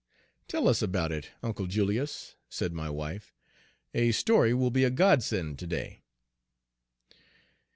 "Tell 0.47 0.67
us 0.67 0.81
about 0.81 1.11
it, 1.11 1.29
Uncle 1.43 1.67
Julius," 1.67 2.35
said 2.49 2.73
my 2.73 2.89
wife. 2.89 3.35
"A 3.93 4.11
story 4.13 4.51
will 4.51 4.71
be 4.71 4.83
a 4.83 4.89
godsend 4.89 5.59
to 5.59 5.67
day." 5.67 6.01